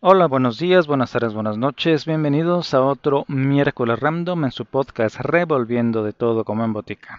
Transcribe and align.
Hola, 0.00 0.28
buenos 0.28 0.60
días, 0.60 0.86
buenas 0.86 1.10
tardes, 1.10 1.34
buenas 1.34 1.58
noches. 1.58 2.06
Bienvenidos 2.06 2.72
a 2.72 2.82
otro 2.82 3.24
miércoles 3.26 3.98
random 3.98 4.44
en 4.44 4.52
su 4.52 4.64
podcast 4.64 5.16
Revolviendo 5.18 6.04
de 6.04 6.12
todo 6.12 6.44
como 6.44 6.64
en 6.64 6.72
botica. 6.72 7.18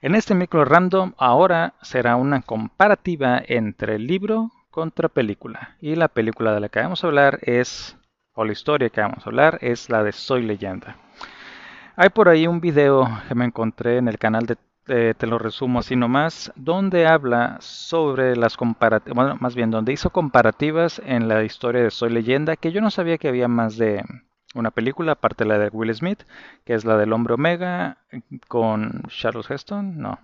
En 0.00 0.14
este 0.14 0.34
miércoles 0.34 0.66
random 0.66 1.12
ahora 1.18 1.74
será 1.82 2.16
una 2.16 2.40
comparativa 2.40 3.42
entre 3.46 3.98
libro 3.98 4.50
contra 4.70 5.10
película. 5.10 5.76
Y 5.82 5.94
la 5.94 6.08
película 6.08 6.54
de 6.54 6.60
la 6.60 6.70
que 6.70 6.80
vamos 6.80 7.04
a 7.04 7.08
hablar 7.08 7.38
es, 7.42 7.98
o 8.32 8.46
la 8.46 8.52
historia 8.52 8.88
que 8.88 9.02
vamos 9.02 9.26
a 9.26 9.28
hablar 9.28 9.58
es 9.60 9.90
la 9.90 10.02
de 10.02 10.12
Soy 10.12 10.40
leyenda. 10.40 10.96
Hay 11.96 12.08
por 12.08 12.30
ahí 12.30 12.46
un 12.46 12.62
video 12.62 13.10
que 13.28 13.34
me 13.34 13.44
encontré 13.44 13.98
en 13.98 14.08
el 14.08 14.16
canal 14.16 14.46
de 14.46 14.56
eh, 14.88 15.14
te 15.18 15.26
lo 15.26 15.38
resumo 15.38 15.80
así 15.80 15.96
nomás, 15.96 16.52
donde 16.54 17.08
habla 17.08 17.56
sobre 17.60 18.36
las 18.36 18.56
comparativas, 18.56 19.40
más 19.40 19.56
bien 19.56 19.72
donde 19.72 19.92
hizo 19.92 20.10
comparativas 20.10 21.02
en 21.04 21.26
la 21.26 21.42
historia 21.42 21.82
de 21.82 21.90
Soy 21.90 22.10
Leyenda, 22.10 22.54
que 22.54 22.70
yo 22.70 22.80
no 22.80 22.92
sabía 22.92 23.18
que 23.18 23.26
había 23.28 23.48
más 23.48 23.76
de 23.76 24.04
una 24.54 24.70
película, 24.70 25.12
aparte 25.12 25.42
de 25.42 25.50
la 25.50 25.58
de 25.58 25.70
Will 25.70 25.92
Smith, 25.92 26.22
que 26.64 26.74
es 26.74 26.84
la 26.84 26.96
del 26.96 27.12
Hombre 27.12 27.34
Omega, 27.34 27.98
con 28.46 29.02
Charles 29.08 29.50
Heston, 29.50 29.98
no, 29.98 30.20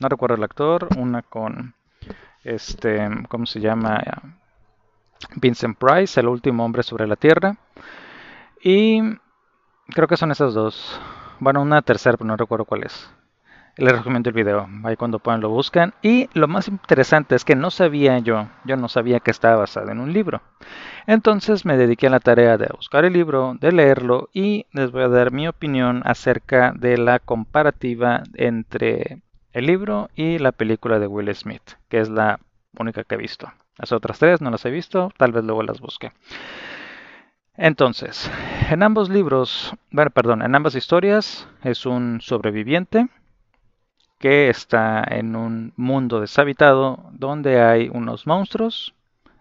no 0.00 0.08
recuerdo 0.08 0.34
el 0.34 0.42
actor, 0.42 0.88
una 0.98 1.22
con, 1.22 1.74
este, 2.42 3.08
¿cómo 3.28 3.46
se 3.46 3.60
llama? 3.60 4.02
Vincent 5.36 5.78
Price, 5.78 6.18
el 6.18 6.26
último 6.26 6.64
hombre 6.64 6.82
sobre 6.82 7.06
la 7.06 7.14
Tierra, 7.14 7.56
y 8.60 9.00
creo 9.94 10.08
que 10.08 10.16
son 10.16 10.32
esas 10.32 10.54
dos, 10.54 11.00
bueno, 11.38 11.62
una 11.62 11.82
tercera, 11.82 12.16
pero 12.16 12.26
no 12.26 12.36
recuerdo 12.36 12.64
cuál 12.64 12.82
es 12.82 13.08
les 13.76 13.92
recomiendo 13.92 14.28
el 14.28 14.34
video, 14.34 14.68
ahí 14.84 14.96
cuando 14.96 15.18
puedan 15.18 15.40
lo 15.40 15.48
buscan. 15.48 15.94
Y 16.02 16.28
lo 16.34 16.48
más 16.48 16.68
interesante 16.68 17.34
es 17.34 17.44
que 17.44 17.56
no 17.56 17.70
sabía 17.70 18.18
yo, 18.18 18.48
yo 18.64 18.76
no 18.76 18.88
sabía 18.88 19.20
que 19.20 19.30
estaba 19.30 19.56
basado 19.56 19.90
en 19.90 20.00
un 20.00 20.12
libro. 20.12 20.42
Entonces 21.06 21.64
me 21.64 21.76
dediqué 21.76 22.06
a 22.06 22.10
la 22.10 22.20
tarea 22.20 22.58
de 22.58 22.68
buscar 22.74 23.04
el 23.04 23.12
libro, 23.12 23.56
de 23.60 23.72
leerlo 23.72 24.28
y 24.32 24.66
les 24.72 24.90
voy 24.90 25.02
a 25.02 25.08
dar 25.08 25.32
mi 25.32 25.48
opinión 25.48 26.02
acerca 26.04 26.72
de 26.72 26.98
la 26.98 27.18
comparativa 27.18 28.22
entre 28.34 29.22
el 29.52 29.66
libro 29.66 30.10
y 30.14 30.38
la 30.38 30.52
película 30.52 30.98
de 30.98 31.06
Will 31.06 31.34
Smith, 31.34 31.72
que 31.88 32.00
es 32.00 32.08
la 32.08 32.40
única 32.78 33.04
que 33.04 33.14
he 33.14 33.18
visto. 33.18 33.52
Las 33.78 33.92
otras 33.92 34.18
tres 34.18 34.40
no 34.40 34.50
las 34.50 34.64
he 34.64 34.70
visto, 34.70 35.10
tal 35.16 35.32
vez 35.32 35.44
luego 35.44 35.62
las 35.62 35.80
busque. 35.80 36.12
Entonces, 37.54 38.30
en 38.70 38.82
ambos 38.82 39.10
libros, 39.10 39.74
bueno, 39.90 40.10
perdón, 40.10 40.42
en 40.42 40.54
ambas 40.54 40.74
historias 40.74 41.46
es 41.62 41.84
un 41.84 42.20
sobreviviente 42.22 43.08
que 44.22 44.48
está 44.48 45.02
en 45.08 45.34
un 45.34 45.72
mundo 45.74 46.20
deshabitado 46.20 47.10
donde 47.10 47.60
hay 47.60 47.90
unos 47.92 48.24
monstruos 48.24 48.94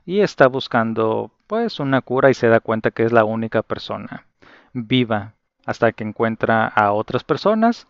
y 0.08 0.22
está 0.22 0.48
buscando 0.48 1.32
pues 1.46 1.80
una 1.80 2.02
cura 2.02 2.32
y 2.32 2.34
se 2.34 2.48
da 2.48 2.60
cuenta 2.60 2.90
que 2.90 3.04
es 3.04 3.12
la 3.12 3.24
única 3.24 3.62
persona 3.62 4.26
viva 4.74 5.36
hasta 5.68 5.92
que 5.92 6.04
encuentra 6.04 6.66
a 6.66 6.94
otras 6.94 7.24
personas 7.24 7.88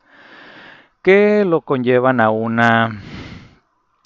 que 1.01 1.45
lo 1.45 1.61
conllevan 1.61 2.19
a 2.19 2.29
una 2.29 3.01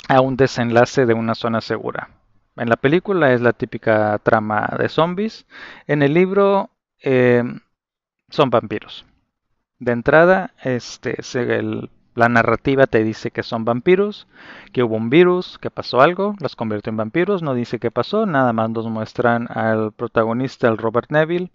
a 0.08 0.22
un 0.22 0.38
desenlace 0.38 1.08
de 1.08 1.16
una 1.16 1.34
zona 1.34 1.62
segura. 1.62 2.10
En 2.56 2.70
la 2.70 2.76
película 2.76 3.34
es 3.34 3.42
la 3.42 3.54
típica 3.54 4.20
trama 4.20 4.70
de 4.78 4.90
zombies. 4.90 5.48
En 5.88 6.04
el 6.04 6.14
libro 6.14 6.70
eh, 7.02 7.44
son 8.30 8.52
vampiros. 8.52 9.08
De 9.80 9.92
entrada, 9.92 10.54
este 10.64 11.20
es 11.20 11.34
el 11.34 11.90
la 12.16 12.30
narrativa 12.30 12.88
te 12.88 13.04
dice 13.04 13.30
que 13.30 13.44
son 13.44 13.66
vampiros, 13.66 14.28
que 14.72 14.84
hubo 14.84 14.96
un 14.96 15.10
virus, 15.10 15.60
que 15.60 15.70
pasó 15.70 16.02
algo, 16.02 16.36
los 16.40 16.56
convirtió 16.56 16.90
en 16.90 16.98
vampiros, 16.98 17.44
no 17.44 17.54
dice 17.54 17.78
qué 17.78 17.92
pasó, 17.92 18.26
nada 18.26 18.54
más 18.54 18.70
nos 18.70 18.88
muestran 18.88 19.48
al 19.52 19.92
protagonista, 19.92 20.70
el 20.70 20.78
Robert 20.78 21.12
Neville, 21.12 21.52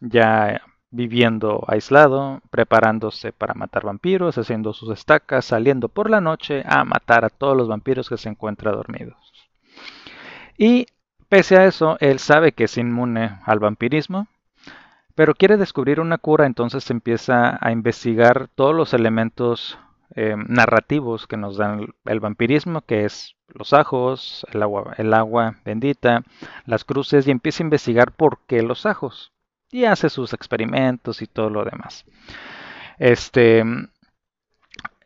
ya 0.00 0.62
viviendo 0.90 1.64
aislado, 1.68 2.40
preparándose 2.50 3.32
para 3.32 3.54
matar 3.54 3.84
vampiros, 3.84 4.38
haciendo 4.38 4.72
sus 4.72 4.90
estacas, 4.90 5.44
saliendo 5.44 5.88
por 5.88 6.10
la 6.10 6.20
noche 6.20 6.64
a 6.66 6.84
matar 6.84 7.24
a 7.24 7.28
todos 7.28 7.56
los 7.56 7.68
vampiros 7.68 8.08
que 8.08 8.16
se 8.16 8.30
encuentran 8.30 8.74
dormidos. 8.74 9.16
Y 10.56 10.86
pese 11.28 11.58
a 11.58 11.66
eso, 11.66 11.98
él 12.00 12.18
sabe 12.18 12.52
que 12.52 12.64
es 12.64 12.78
inmune 12.78 13.38
al 13.44 13.58
vampirismo, 13.58 14.28
pero 15.14 15.34
quiere 15.34 15.58
descubrir 15.58 16.00
una 16.00 16.16
cura, 16.16 16.46
entonces 16.46 16.90
empieza 16.90 17.58
a 17.60 17.70
investigar 17.72 18.48
todos 18.54 18.74
los 18.74 18.94
elementos 18.94 19.78
eh, 20.16 20.34
narrativos 20.36 21.26
que 21.26 21.36
nos 21.36 21.56
dan 21.56 21.94
el 22.04 22.20
vampirismo, 22.20 22.82
que 22.82 23.04
es 23.04 23.36
los 23.48 23.72
ajos, 23.72 24.46
el 24.52 24.62
agua, 24.62 24.94
el 24.98 25.14
agua 25.14 25.56
bendita, 25.64 26.22
las 26.66 26.84
cruces, 26.84 27.26
y 27.26 27.30
empieza 27.30 27.62
a 27.62 27.66
investigar 27.66 28.12
por 28.12 28.38
qué 28.46 28.62
los 28.62 28.86
ajos. 28.86 29.32
Y 29.70 29.84
hace 29.84 30.10
sus 30.10 30.32
experimentos 30.32 31.22
y 31.22 31.26
todo 31.26 31.48
lo 31.48 31.64
demás. 31.64 32.04
Este, 32.98 33.60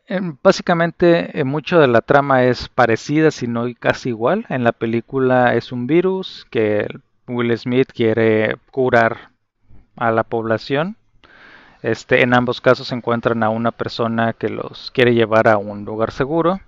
em, 0.07 0.37
básicamente, 0.41 1.39
eh, 1.39 1.43
mucho 1.43 1.79
de 1.79 1.87
la 1.87 2.01
trama 2.01 2.43
es 2.43 2.67
parecida, 2.69 3.31
si 3.31 3.47
no 3.47 3.65
casi 3.79 4.09
igual. 4.09 4.45
En 4.49 4.63
la 4.63 4.71
película 4.71 5.55
es 5.55 5.71
un 5.71 5.87
virus 5.87 6.47
que 6.49 6.87
Will 7.27 7.55
Smith 7.57 7.89
quiere 7.93 8.57
curar 8.71 9.31
a 9.95 10.11
la 10.11 10.23
población 10.23 10.97
este, 11.85 12.23
en 12.23 12.33
ambos 12.33 12.61
casos 12.61 12.91
encuentran 12.91 13.43
a 13.43 13.49
una 13.49 13.69
persona 13.69 14.33
que 14.33 14.49
los 14.49 14.89
quiere 14.89 15.13
llevar 15.13 15.47
a 15.47 15.57
un 15.59 15.85
lugar 15.85 16.09
seguro. 16.09 16.59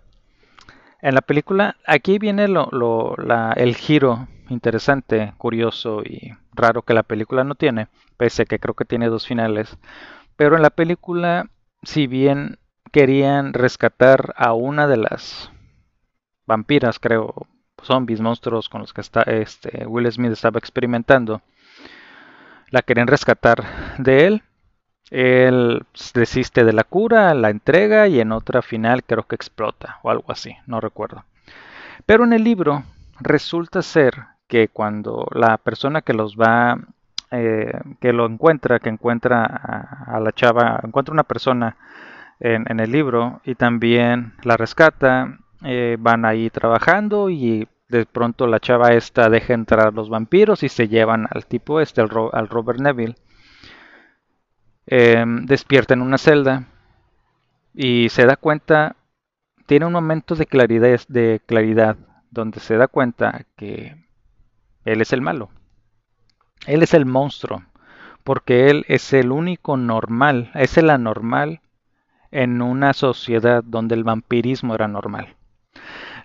En 1.01 1.15
la 1.15 1.21
película, 1.21 1.75
aquí 1.87 2.19
viene 2.19 2.45
el 2.45 3.75
giro 3.75 4.27
interesante, 4.49 5.33
curioso 5.39 6.03
y 6.03 6.35
raro 6.53 6.83
que 6.83 6.93
la 6.93 7.01
película 7.01 7.43
no 7.43 7.55
tiene, 7.55 7.87
pese 8.17 8.43
a 8.43 8.45
que 8.45 8.59
creo 8.59 8.75
que 8.75 8.85
tiene 8.85 9.09
dos 9.09 9.25
finales. 9.25 9.79
Pero 10.35 10.55
en 10.55 10.61
la 10.61 10.69
película, 10.69 11.49
si 11.81 12.05
bien 12.05 12.59
querían 12.91 13.53
rescatar 13.53 14.35
a 14.37 14.53
una 14.53 14.85
de 14.85 14.97
las 14.97 15.51
vampiras, 16.45 16.99
creo, 16.99 17.47
zombies, 17.81 18.21
monstruos 18.21 18.69
con 18.69 18.81
los 18.81 18.93
que 18.93 19.01
está, 19.01 19.23
este, 19.23 19.87
Will 19.87 20.11
Smith 20.11 20.33
estaba 20.33 20.59
experimentando, 20.59 21.41
la 22.69 22.83
querían 22.83 23.07
rescatar 23.07 23.63
de 23.97 24.27
él, 24.27 24.43
él 25.09 25.83
desiste 26.13 26.63
de 26.63 26.73
la 26.73 26.83
cura, 26.83 27.33
la 27.33 27.49
entrega 27.49 28.07
y 28.07 28.19
en 28.19 28.31
otra 28.31 28.61
final 28.61 29.03
creo 29.03 29.23
que 29.23 29.35
explota 29.35 29.99
o 30.03 30.09
algo 30.09 30.31
así, 30.31 30.55
no 30.65 30.81
recuerdo. 30.81 31.23
Pero 32.05 32.23
en 32.23 32.33
el 32.33 32.43
libro 32.43 32.83
resulta 33.19 33.81
ser 33.81 34.15
que 34.47 34.67
cuando 34.67 35.27
la 35.31 35.57
persona 35.57 36.01
que 36.01 36.13
los 36.13 36.35
va, 36.35 36.77
eh, 37.31 37.79
que 37.99 38.13
lo 38.13 38.25
encuentra, 38.25 38.79
que 38.79 38.89
encuentra 38.89 39.45
a, 39.45 40.19
la 40.19 40.31
chava, 40.31 40.79
encuentra 40.83 41.13
una 41.13 41.23
persona 41.23 41.75
en, 42.39 42.79
el 42.79 42.91
libro 42.91 43.41
y 43.43 43.55
también 43.55 44.33
la 44.43 44.57
rescata, 44.57 45.37
eh, 45.63 45.97
van 45.99 46.23
ahí 46.23 46.49
trabajando 46.49 47.29
y 47.29 47.67
de 47.89 48.05
pronto 48.05 48.47
la 48.47 48.59
chava 48.59 48.93
esta 48.93 49.29
deja 49.29 49.53
entrar 49.53 49.93
los 49.93 50.09
vampiros 50.09 50.63
y 50.63 50.69
se 50.69 50.87
llevan 50.87 51.27
al 51.31 51.45
tipo 51.45 51.79
este, 51.79 52.01
al 52.01 52.49
Robert 52.49 52.79
Neville 52.79 53.15
Em, 54.89 55.45
despierta 55.45 55.93
en 55.93 56.01
una 56.01 56.17
celda 56.17 56.63
y 57.73 58.07
se 58.07 58.25
da 58.25 58.37
cuenta, 58.37 58.95
tiene 59.65 59.85
un 59.85 59.91
momento 59.91 60.33
de 60.35 60.45
claridad, 60.45 61.01
de 61.09 61.41
claridad 61.45 61.97
donde 62.31 62.61
se 62.61 62.77
da 62.77 62.87
cuenta 62.87 63.45
que 63.57 63.97
él 64.85 65.01
es 65.01 65.11
el 65.11 65.21
malo. 65.21 65.49
Él 66.67 66.83
es 66.83 66.93
el 66.93 67.05
monstruo, 67.05 67.63
porque 68.23 68.69
él 68.69 68.85
es 68.87 69.11
el 69.11 69.33
único 69.33 69.75
normal, 69.75 70.51
es 70.53 70.77
el 70.77 70.89
anormal 70.89 71.59
en 72.31 72.61
una 72.61 72.93
sociedad 72.93 73.65
donde 73.65 73.95
el 73.95 74.05
vampirismo 74.05 74.73
era 74.73 74.87
normal. 74.87 75.35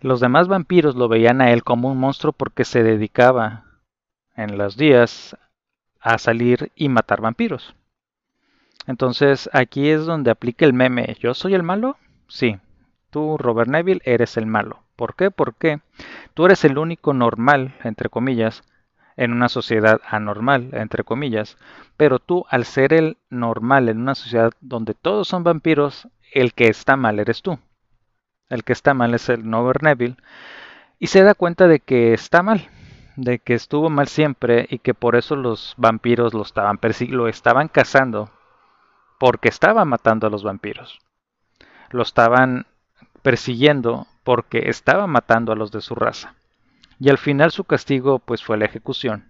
Los 0.02 0.20
demás 0.20 0.46
vampiros 0.46 0.94
lo 0.94 1.08
veían 1.08 1.40
a 1.40 1.50
él 1.50 1.64
como 1.64 1.90
un 1.90 1.98
monstruo 1.98 2.32
porque 2.32 2.64
se 2.64 2.84
dedicaba 2.84 3.64
en 4.36 4.56
los 4.56 4.76
días 4.76 5.36
a 6.00 6.18
salir 6.18 6.70
y 6.76 6.88
matar 6.88 7.20
vampiros. 7.20 7.74
Entonces 8.86 9.48
aquí 9.52 9.88
es 9.88 10.06
donde 10.06 10.30
aplica 10.30 10.64
el 10.64 10.72
meme. 10.72 11.16
¿Yo 11.20 11.34
soy 11.34 11.54
el 11.54 11.62
malo? 11.62 11.96
Sí. 12.28 12.58
Tú, 13.10 13.36
Robert 13.38 13.70
Neville, 13.70 14.00
eres 14.04 14.36
el 14.36 14.46
malo. 14.46 14.82
¿Por 14.96 15.14
qué? 15.14 15.30
Porque 15.30 15.80
tú 16.34 16.46
eres 16.46 16.64
el 16.64 16.78
único 16.78 17.12
normal, 17.12 17.74
entre 17.84 18.08
comillas, 18.08 18.62
en 19.16 19.32
una 19.32 19.48
sociedad 19.48 20.00
anormal, 20.08 20.70
entre 20.72 21.04
comillas. 21.04 21.58
Pero 21.96 22.18
tú, 22.18 22.44
al 22.48 22.64
ser 22.64 22.92
el 22.92 23.18
normal 23.28 23.88
en 23.88 24.00
una 24.00 24.14
sociedad 24.14 24.52
donde 24.60 24.94
todos 24.94 25.28
son 25.28 25.44
vampiros, 25.44 26.08
el 26.32 26.54
que 26.54 26.68
está 26.68 26.96
mal 26.96 27.18
eres 27.18 27.42
tú. 27.42 27.58
El 28.48 28.64
que 28.64 28.72
está 28.72 28.94
mal 28.94 29.14
es 29.14 29.28
el 29.28 29.50
Robert 29.50 29.82
Neville. 29.82 30.16
Y 30.98 31.08
se 31.08 31.22
da 31.22 31.34
cuenta 31.34 31.68
de 31.68 31.80
que 31.80 32.14
está 32.14 32.42
mal, 32.42 32.68
de 33.16 33.38
que 33.38 33.54
estuvo 33.54 33.90
mal 33.90 34.08
siempre 34.08 34.66
y 34.70 34.78
que 34.78 34.94
por 34.94 35.16
eso 35.16 35.36
los 35.36 35.74
vampiros 35.76 36.32
lo 36.32 36.42
estaban, 36.42 36.78
lo 37.08 37.28
estaban 37.28 37.68
cazando 37.68 38.30
porque 39.22 39.48
estaba 39.48 39.84
matando 39.84 40.26
a 40.26 40.30
los 40.30 40.42
vampiros. 40.42 40.98
Lo 41.90 42.02
estaban 42.02 42.66
persiguiendo 43.22 44.08
porque 44.24 44.68
estaba 44.68 45.06
matando 45.06 45.52
a 45.52 45.54
los 45.54 45.70
de 45.70 45.80
su 45.80 45.94
raza. 45.94 46.34
Y 46.98 47.08
al 47.08 47.18
final 47.18 47.52
su 47.52 47.62
castigo 47.62 48.18
pues 48.18 48.42
fue 48.42 48.56
la 48.56 48.64
ejecución. 48.64 49.26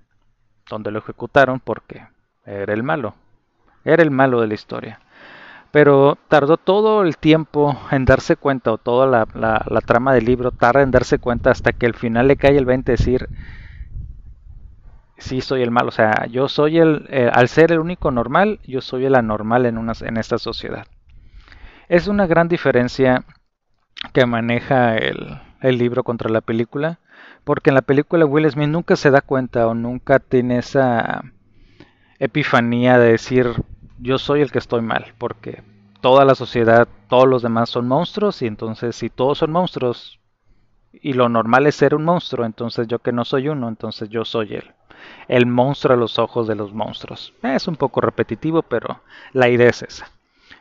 donde 0.67 0.91
lo 0.93 1.01
ejecutaron 1.01 1.61
porque 1.61 2.07
era 2.47 2.73
el 2.73 2.83
malo, 2.83 3.17
era 3.85 4.03
el 4.03 4.11
malo 4.11 4.41
de 4.41 4.47
la 4.47 4.55
historia. 4.55 4.99
Pero 5.73 6.17
tardó 6.29 6.57
todo 6.57 7.03
el 7.03 7.19
tiempo 7.19 7.79
en 7.91 8.07
darse 8.07 8.37
cuenta, 8.37 8.73
o 8.73 8.79
toda 8.79 9.07
la, 9.07 9.81
trama 9.85 10.15
del 10.15 10.25
libro 10.25 10.53
tarda 10.53 10.81
en 10.81 10.91
darse 10.91 11.19
cuenta 11.19 11.51
hasta 11.51 11.75
que 11.75 11.85
al 11.85 11.95
final 11.95 12.29
le 12.29 12.39
cae 12.39 12.57
el 12.57 12.65
20 12.65 12.93
decir, 12.93 13.29
sí 15.23 15.41
soy 15.41 15.63
el 15.63 15.71
malo, 15.71 15.89
o 15.89 15.93
sea, 15.93 16.27
yo 16.27 16.49
soy 16.49 16.79
el, 16.79 17.07
eh, 17.11 17.31
al 17.33 17.49
ser 17.49 17.73
el 17.73 17.79
único 17.79 18.11
normal, 18.11 18.61
yo 18.67 18.81
soy 18.81 19.05
el 19.07 19.15
anormal 19.15 19.67
en, 19.67 19.79
una, 19.79 19.93
en 20.01 20.17
esta 20.17 20.39
sociedad. 20.39 20.87
Es 21.89 22.09
una 22.09 22.27
gran 22.27 22.49
diferencia 22.49 23.25
que 24.13 24.27
maneja 24.27 24.97
el, 24.97 25.41
el 25.61 25.79
libro 25.79 26.03
contra 26.03 26.29
la 26.29 26.41
película, 26.41 26.99
porque 27.45 27.71
en 27.71 27.75
la 27.75 27.83
película 27.83 28.27
Will 28.27 28.51
Smith 28.51 28.69
nunca 28.69 28.97
se 28.97 29.11
da 29.11 29.21
cuenta 29.21 29.67
o 29.67 29.75
nunca 29.75 30.19
tiene 30.19 30.59
esa 30.59 31.23
epifanía 32.19 32.99
de 32.99 33.13
decir 33.13 33.47
yo 33.99 34.19
soy 34.19 34.43
el 34.43 34.51
que 34.51 34.59
estoy 34.59 34.83
mal, 34.83 35.15
porque 35.19 35.63
toda 36.01 36.25
la 36.25 36.35
sociedad, 36.35 36.89
todos 37.09 37.29
los 37.29 37.43
demás 37.43 37.71
son 37.71 37.87
monstruos 37.87 38.43
y 38.43 38.47
entonces 38.47 38.97
si 38.97 39.09
todos 39.09 39.39
son 39.39 39.53
monstruos 39.53 40.19
y 40.93 41.15
lo 41.15 41.29
normal 41.29 41.67
es 41.67 41.77
ser 41.77 41.95
un 41.95 42.05
monstruo, 42.05 42.45
entonces 42.45 42.87
yo 42.89 42.99
que 42.99 43.13
no 43.13 43.25
soy 43.25 43.49
uno, 43.49 43.69
entonces 43.69 44.09
yo 44.09 44.25
soy 44.25 44.55
él. 44.55 44.73
El 45.29 45.47
monstruo 45.47 45.95
a 45.95 45.99
los 45.99 46.19
ojos 46.19 46.47
de 46.47 46.55
los 46.55 46.73
monstruos. 46.73 47.33
Es 47.43 47.67
un 47.67 47.77
poco 47.77 48.01
repetitivo, 48.01 48.63
pero 48.63 49.01
la 49.33 49.49
idea 49.49 49.69
es 49.69 49.83
esa. 49.83 50.11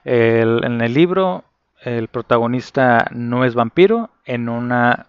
en 0.03 0.81
el 0.81 0.93
libro 0.93 1.43
el 1.81 2.07
protagonista 2.07 3.07
no 3.11 3.43
es 3.43 3.55
vampiro 3.55 4.11
en 4.25 4.49
una 4.49 5.07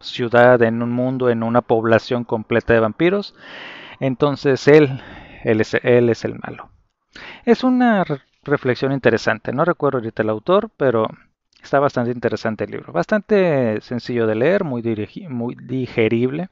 ciudad, 0.00 0.60
en 0.62 0.82
un 0.82 0.90
mundo, 0.90 1.30
en 1.30 1.42
una 1.42 1.60
población 1.60 2.24
completa 2.24 2.74
de 2.74 2.80
vampiros. 2.80 3.34
Entonces 4.00 4.66
él, 4.66 5.00
él 5.44 5.60
es, 5.60 5.74
él 5.74 6.08
es 6.08 6.24
el 6.24 6.38
malo. 6.38 6.70
Es 7.44 7.64
una 7.64 8.04
reflexión 8.42 8.92
interesante. 8.92 9.52
No 9.52 9.64
recuerdo 9.64 9.98
ahorita 9.98 10.22
el 10.22 10.30
autor, 10.30 10.70
pero 10.76 11.06
está 11.62 11.78
bastante 11.80 12.10
interesante 12.10 12.64
el 12.64 12.70
libro. 12.70 12.92
Bastante 12.92 13.80
sencillo 13.80 14.26
de 14.26 14.34
leer, 14.34 14.64
muy, 14.64 14.82
muy 15.28 15.54
digerible. 15.54 16.48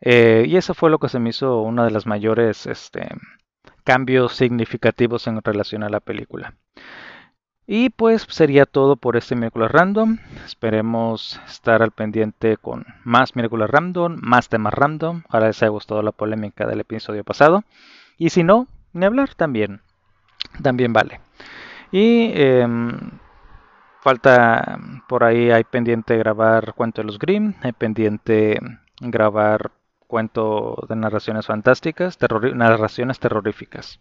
Eh, 0.00 0.44
y 0.46 0.56
eso 0.56 0.74
fue 0.74 0.90
lo 0.90 0.98
que 0.98 1.08
se 1.08 1.18
me 1.18 1.30
hizo 1.30 1.60
uno 1.60 1.84
de 1.84 1.90
los 1.90 2.06
mayores 2.06 2.66
este, 2.66 3.08
cambios 3.84 4.34
significativos 4.34 5.26
en 5.26 5.42
relación 5.42 5.82
a 5.82 5.88
la 5.88 6.00
película. 6.00 6.54
Y 7.70 7.90
pues 7.90 8.26
sería 8.30 8.64
todo 8.64 8.96
por 8.96 9.16
este 9.16 9.36
miércoles 9.36 9.70
random. 9.70 10.16
Esperemos 10.46 11.38
estar 11.46 11.82
al 11.82 11.90
pendiente 11.90 12.56
con 12.56 12.86
más 13.04 13.36
miércoles 13.36 13.68
random, 13.68 14.16
más 14.22 14.48
temas 14.48 14.72
random. 14.72 15.22
Ojalá 15.28 15.48
les 15.48 15.62
haya 15.62 15.68
gustado 15.68 16.00
la 16.00 16.12
polémica 16.12 16.66
del 16.66 16.80
episodio 16.80 17.24
pasado. 17.24 17.64
Y 18.16 18.30
si 18.30 18.42
no, 18.42 18.68
ni 18.94 19.04
hablar 19.04 19.34
también. 19.34 19.82
También 20.62 20.94
vale. 20.94 21.20
Y 21.92 22.30
em, 22.34 22.98
falta 24.00 24.78
por 25.08 25.24
ahí, 25.24 25.50
hay 25.50 25.64
pendiente 25.64 26.16
grabar 26.16 26.74
cuento 26.74 27.00
de 27.02 27.06
los 27.06 27.18
Grimm. 27.18 27.54
Hay 27.62 27.72
pendiente 27.72 28.58
grabar 29.00 29.72
cuento 30.06 30.84
de 30.88 30.96
narraciones 30.96 31.46
fantásticas, 31.46 32.18
narraciones 32.54 33.18
terroríficas. 33.20 34.00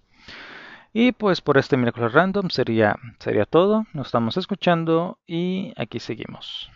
Y 0.93 1.11
pues 1.11 1.41
por 1.41 1.57
este 1.57 1.77
miércoles 1.77 2.13
random 2.13 2.49
sería, 2.49 2.95
sería 3.19 3.45
todo. 3.45 3.85
Nos 3.93 4.07
estamos 4.07 4.37
escuchando 4.37 5.19
y 5.27 5.73
aquí 5.75 5.99
seguimos. 5.99 6.71